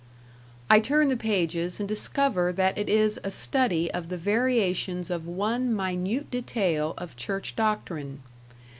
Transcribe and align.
I 0.67 0.79
turn 0.79 1.09
the 1.09 1.15
pages 1.15 1.79
and 1.79 1.87
discover 1.87 2.51
that 2.53 2.75
it 2.75 2.89
is 2.89 3.19
a 3.23 3.29
study 3.29 3.91
of 3.91 4.09
the 4.09 4.17
variations 4.17 5.11
of 5.11 5.27
one 5.27 5.71
minute 5.75 6.31
detail 6.31 6.95
of 6.97 7.15
church 7.15 7.55
doctrine. 7.55 8.23